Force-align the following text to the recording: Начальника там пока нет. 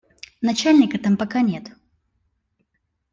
Начальника 0.41 0.97
там 0.97 1.15
пока 1.15 1.41
нет. 1.41 1.65